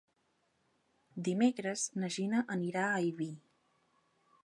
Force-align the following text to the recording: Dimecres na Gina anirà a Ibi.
Dimecres 1.27 1.85
na 1.99 2.11
Gina 2.17 2.43
anirà 2.59 2.89
a 2.97 3.07
Ibi. 3.13 3.33